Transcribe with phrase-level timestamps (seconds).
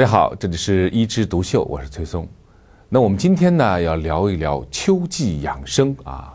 [0.00, 2.26] 大家好，这里是一枝独秀，我是崔松。
[2.88, 6.32] 那我们今天呢要聊一聊秋季养生啊。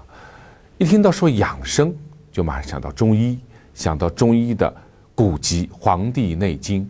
[0.77, 1.91] 一听到说养生，
[2.31, 3.39] 就马上想到中医，
[3.73, 4.71] 想到中医的
[5.15, 6.83] 古籍《黄帝内经》。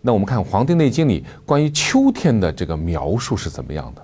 [0.00, 4.02] 那我们看《黄帝内经》里关于秋天的这个描述是怎么样的？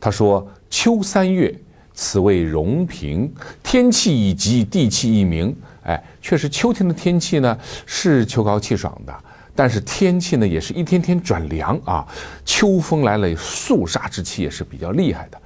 [0.00, 1.56] 他说：“秋三月，
[1.94, 5.54] 此谓容平，天气已极，地气一明。”
[5.86, 9.14] 哎，确实，秋天的天气呢是秋高气爽的，
[9.60, 12.02] 但是天气呢也是一天天转凉啊。
[12.46, 15.38] 秋风来了，肃杀之气也是比较厉害的，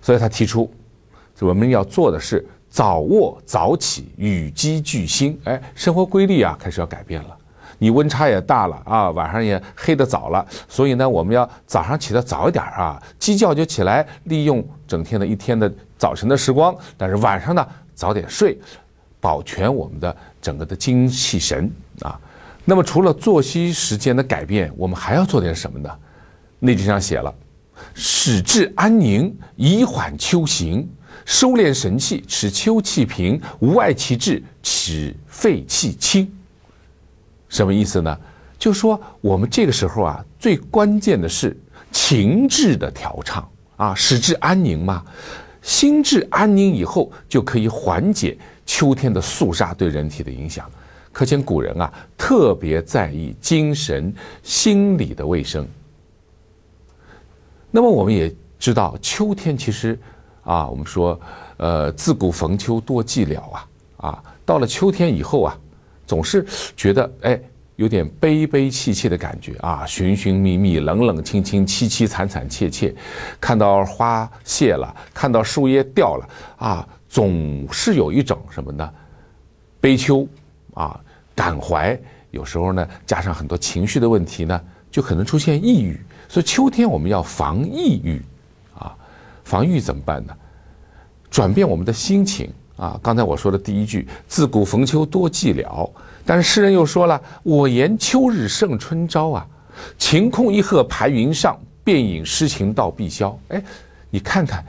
[0.00, 0.72] 所以他提出，
[1.40, 5.36] 我们要做的是早卧早起，与鸡俱兴。
[5.42, 7.36] 哎，生活规律啊开始要改变了。
[7.78, 18.56] 你温差也大了啊，晚上也黑得早了，所以呢，我们要早上起得早一点啊，鸡叫就起来，利用整天的一天的早晨的时光，但是晚上呢早点睡。
[19.20, 21.68] 保全我们的整个的精气神
[22.02, 22.16] 啊，
[22.68, 25.88] 那么除了作息时间的改变，我们还要做点什么呢？
[26.58, 27.34] 内经上写了，
[27.94, 30.86] 使志安宁，以缓秋行，
[31.24, 36.30] 收敛神气，使秋气平，无碍其志，使肺气清。
[37.48, 38.14] 什么意思呢？
[38.58, 41.58] 就说我们这个时候啊，最关键的是
[41.90, 45.02] 情志的调畅啊，使志安宁嘛。
[45.62, 50.70] 心智安宁以后，就可以缓解秋天的肃杀对人体的影响。
[51.18, 55.66] 可见古人啊，特别在意精神、心理的卫生。
[57.72, 59.98] 那么我们也知道，秋天其实
[60.44, 61.20] 啊，我们说，
[61.56, 65.58] 呃，自古逢秋多寂寥啊，啊，到了秋天以后啊，
[66.06, 67.40] 总是觉得哎。
[67.74, 72.92] 有点悲悲戚戚的感觉啊，寻寻觅觅，冷冷清清，凄凄惨惨切切。
[73.40, 78.92] 看到花谢了，看到树叶掉了啊，总是有一种什么呢？
[79.80, 80.26] 悲秋
[80.74, 81.00] 啊，
[81.38, 81.96] 感怀。
[82.32, 84.60] 有时候呢，加上很多情绪的问题呢，
[84.90, 85.98] 就可能出现抑郁。
[86.28, 88.20] 所以秋天我们要防抑郁
[88.76, 88.92] 啊，
[89.44, 90.34] 防抑郁怎么办呢？
[91.30, 92.50] 转变我们的心情。
[92.76, 95.90] 啊，刚才我说的第一句“自古逢秋多寂寥”，
[96.24, 99.44] 但是诗人又说了：“我言秋日胜春朝啊，
[99.98, 103.60] 晴空一鹤排云上，便引诗情到碧霄。”哎，
[104.10, 104.64] 你看看，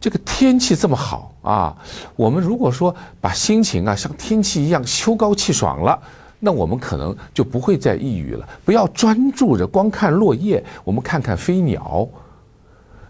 [0.00, 1.76] 这个天气这么好啊，
[2.16, 6.00] 我们如果说把心情啊像天气一样秋高气爽了，
[6.38, 8.48] 那我们可能就不会再抑郁了。
[8.64, 12.08] 不要专注着光看落叶，我们看看飞鸟。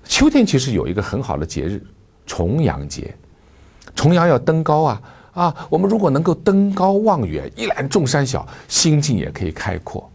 [0.04, 1.80] 秋天其实有一个很好的节日——
[2.26, 3.14] 重阳节。
[3.94, 5.02] 重阳要登高啊
[5.32, 5.54] 啊！
[5.68, 10.10] 我们如果能够登高望远，一览众山小，心境也可以开阔。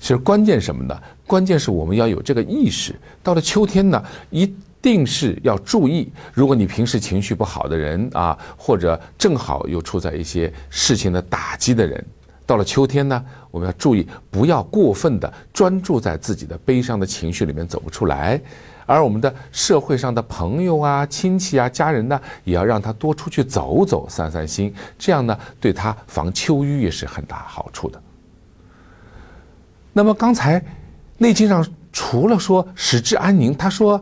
[0.00, 1.00] 其实关键什么呢？
[1.26, 2.98] 关键是我们要有这个意识。
[3.22, 4.52] 到了秋天呢，一
[4.86, 6.12] 定是要注意。
[6.32, 12.04] 如果你平时情绪不好的人啊，或者正好又处在一些事情的打击的人，
[12.46, 18.40] 到了秋天呢，我们要注意，不要过分的专注在自己的悲伤的情绪里面走不出来。
[18.86, 28.00] 而我们的社会上的朋友啊、亲戚啊、家人呢，也要让他多出去走走、散散心，这样呢，对他防秋瘀也是很大好处的。
[29.92, 30.60] 那么刚才
[31.18, 34.00] 《内经》上除了说使之安宁，他说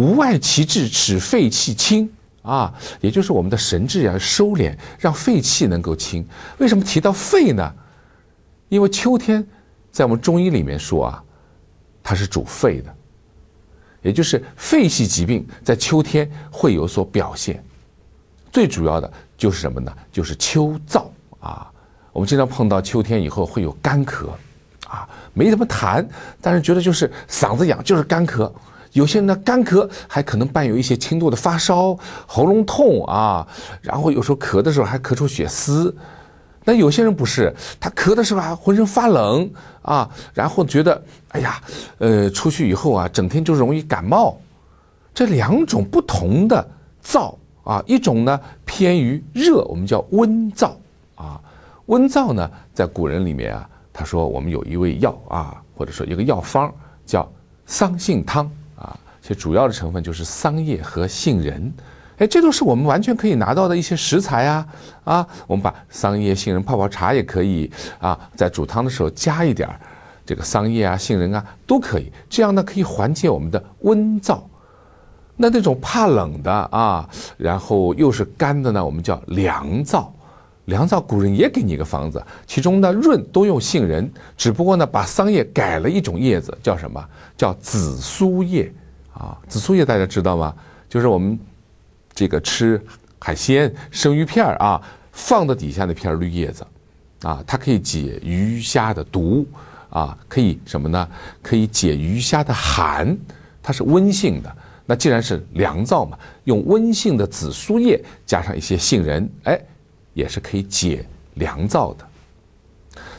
[0.00, 2.72] 无外其志，使肺气清啊，
[3.02, 6.26] 也就是我们的神志要收敛，让肺气能够清。
[6.56, 7.70] 为什么提到肺呢？
[8.70, 9.46] 因为秋天
[9.92, 11.22] 在我们中医里面说啊，
[12.02, 12.94] 它是主肺的。
[14.00, 17.62] 也就是肺系疾病在秋天会有所表现，
[18.50, 19.94] 最主要的就是什么呢？
[20.10, 21.04] 就是秋燥
[21.40, 21.70] 啊。
[22.10, 24.30] 我们经常碰到秋天以后会有干咳，
[24.88, 26.02] 啊，没什么痰，
[26.40, 28.50] 但是觉得就是嗓子痒，就是干咳。
[28.92, 31.96] 有些人呢干咳还可能伴有一些轻度的发烧、
[32.26, 33.46] 喉咙痛啊，
[33.80, 35.94] 然后有时候咳的时候还咳出血丝。
[36.64, 41.58] 那有些人不是，他咳的时候还浑身发冷啊，然后觉得哎呀，
[41.98, 44.38] 呃，出去以后啊，整天就容易感冒。
[45.14, 46.68] 这两种不同的
[47.02, 47.34] 燥
[47.64, 50.72] 啊，一种呢偏于热，我们叫温燥
[51.14, 51.40] 啊。
[51.86, 56.72] 温燥呢，在古人里面啊，他说我们有一味药啊，或者说一个药方
[57.06, 57.28] 叫
[57.64, 58.48] 桑杏汤，
[59.30, 61.72] 其实主要的成分就是桑叶和杏仁。
[62.18, 64.66] 哎，这都是我们完全可以拿到的一些食材啊！
[65.04, 69.80] 啊，我们把桑叶、杏仁泡泡茶也可以啊，在煮汤的时候加一点儿
[70.26, 72.10] 这个桑叶啊、杏仁啊，都可以。
[72.28, 74.40] 这样呢，可以缓解我们的温燥。
[75.36, 80.08] 那那种怕冷的啊，然后又是干的呢，我们叫凉燥。
[80.64, 87.00] 凉燥，古人也给你一个方子，其中呢润都用杏仁，只不过呢把桑叶改了一种叶子，叫什么？
[87.36, 88.72] 叫紫苏叶
[89.12, 89.38] 啊！
[89.48, 90.54] 紫苏叶大家知道吗？
[90.88, 91.38] 就是我们。
[92.12, 92.78] 这个吃
[93.18, 96.66] 海鲜生鱼片儿啊，放到底下那片绿叶子，
[97.22, 99.46] 啊，它可以解鱼虾的毒，
[99.88, 101.08] 啊，可以什么呢？
[101.40, 103.16] 可以解鱼虾的寒，
[103.62, 104.54] 它是温性的。
[104.84, 109.58] 那既然是凉燥嘛，用温性的紫苏叶加上一些杏仁，哎，
[110.12, 112.06] 也是可以解凉燥的。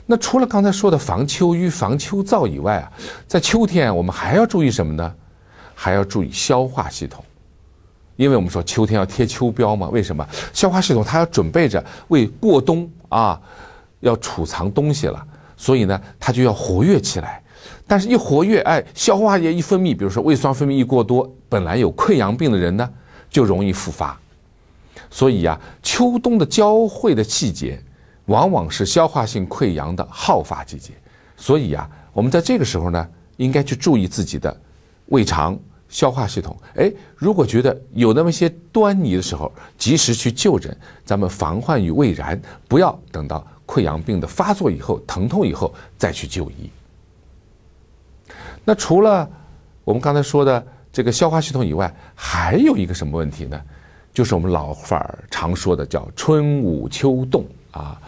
[0.06, 2.92] 那除了刚才说的防秋瘀、防秋燥以外啊，
[3.26, 5.16] 在秋天我们还要注意什么呢？
[5.84, 7.26] 还要注意消化系统，
[8.16, 9.90] 因为我们说秋天要贴秋膘嘛。
[9.90, 10.24] 为什么？
[10.54, 13.42] 消化系统它要准备着为过冬啊，
[14.02, 15.26] 要储藏东西了，
[15.58, 17.42] 所以呢，它就要活跃起来。
[17.88, 22.88] 但是，一活跃，哎，消化液一分泌，比如说胃酸分泌一过多，本来有溃疡病的人呢，
[23.28, 24.16] 就容易复发。
[25.10, 27.82] 所以呀，秋冬的交汇的季节，
[28.26, 30.92] 往往是消化性溃疡的好发季节。
[31.36, 34.56] 所以呀，我们在这个时候呢，应该去注意自己的
[35.08, 35.60] 胃肠、
[35.92, 36.58] 消化系统。
[36.76, 46.72] 哎，如果觉得有那么些端倪的时候，及时去就诊，咱们防患于未然，不要等到溃疡病的发作以后、疼痛以后再去就医。
[48.64, 49.30] 那除了
[49.84, 53.62] 我们刚才说的这个消化系统以外，还有一个什么问题呢？
[54.14, 58.00] 就是我们老话儿常说的叫春捂秋冻啊。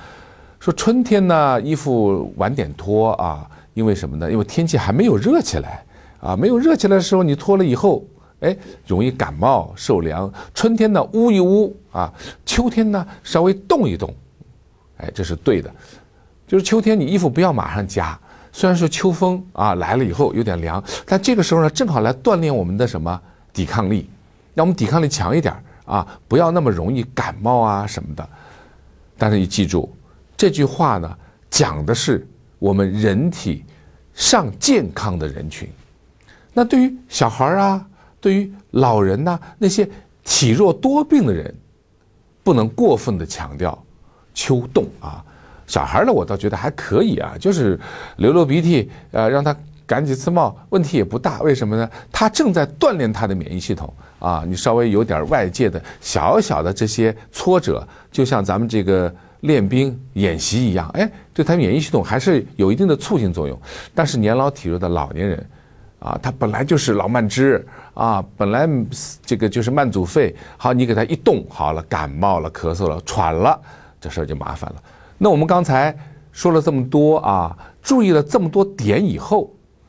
[0.59, 4.31] 说春天呢，衣服晚点脱啊，因为什么呢？
[4.31, 5.83] 因为天气还没有热起来
[6.24, 8.06] 啊，没有热起来的时候，你脱了以后，
[8.40, 8.56] 哎，
[8.88, 10.31] 容易感冒受凉。
[10.54, 12.12] 春天呢，捂一捂啊，
[12.46, 14.14] 秋天呢，稍微动一动，
[15.00, 15.70] 哎，这是对的。
[16.48, 18.18] 就是秋天，你衣服不要马上加。
[18.54, 23.22] 虽然说秋风啊来了以后有点凉，但这个时候呢，正好来锻炼我们的什么
[23.52, 24.10] 抵抗力，
[24.54, 25.54] 让我们抵抗力强一点
[25.84, 28.30] 啊，不要那么容易感冒啊什么的。
[29.18, 29.94] 但是你记住，
[30.38, 31.18] 这句话呢，
[31.50, 32.25] 讲的是
[32.60, 33.66] 我们人体
[34.14, 35.68] 上健康的人群。
[36.53, 37.85] 那对于小孩啊，
[38.21, 39.89] 对于老人呐，那些
[40.23, 41.53] 体弱多病的人，
[42.44, 43.77] 不能过分的强调
[44.33, 45.23] 秋冻啊。
[45.65, 47.79] 小孩呢，我倒觉得还可以啊，就是
[48.17, 49.55] 流流鼻涕，呃，让他
[49.88, 51.41] 赶几次冒，问题也不大。
[51.41, 51.89] 为什么呢？
[52.11, 54.44] 他正在锻炼他的免疫系统啊。
[54.45, 63.59] 你稍微有点外界的小小的这些挫折，就像咱们这个练兵演习一样，哎，对他免疫系统还是有一定的促进作用。
[63.95, 65.50] 但是年老体弱的老年人，
[66.03, 68.67] 啊，他本来就是老慢支啊，本来
[69.25, 73.57] 这个就是慢阻肺，好，你给他一动好了，感冒了、咳嗽了、喘了，
[74.01, 74.83] 这事儿就麻烦了。
[75.17, 75.97] 那我们刚才
[76.33, 79.45] 说了这么多啊，注意了这么多点以后，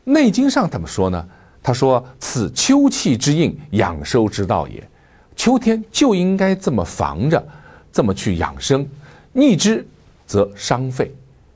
[0.12, 1.28] 《内经》上怎么说呢？
[1.66, 4.87] 他说：“此秋气之应，养收之道也。
[5.34, 7.43] 秋天就应该这么防着，
[7.90, 8.87] 这么去养生。
[9.32, 9.84] 逆之
[10.26, 11.11] 则伤肺。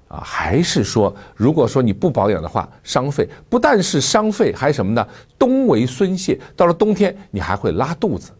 [0.09, 5.07] 啊，还是说，如果说你不保养的话，伤肺，不但是伤肺，还什么呢？
[5.39, 8.31] 冬为孙泄，到了冬天你还会拉肚子。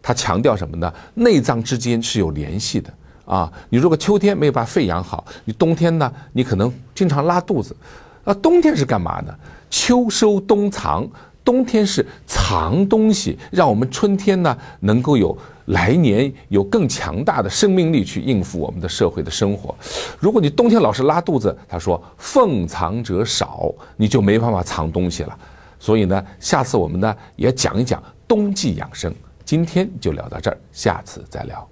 [0.00, 0.92] 他强调什么呢？
[1.14, 2.92] 内脏之间是有联系的。”
[3.28, 7.76] 啊，你如果秋天没有把肺养好，你冬天呢，你可能经常拉肚子。
[8.24, 9.34] 啊，冬天是干嘛呢？
[9.68, 11.06] 秋收冬藏，
[11.44, 15.36] 冬天是藏东西，让我们春天呢能够有
[15.68, 19.74] 来年有更强大的生命力去应付我们的社会的生活。
[20.18, 25.38] 如果你冬天老是拉肚子，他说奉藏者少，你就没办法藏东西了。
[25.78, 29.14] 所以呢，下次我们呢也讲一讲冬季养生。
[29.44, 31.66] 今天就聊到这儿，下次再聊。